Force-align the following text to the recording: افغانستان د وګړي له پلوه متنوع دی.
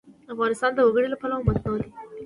افغانستان 0.33 0.71
د 0.75 0.79
وګړي 0.87 1.07
له 1.11 1.17
پلوه 1.21 1.43
متنوع 1.47 1.77
دی. 1.83 1.89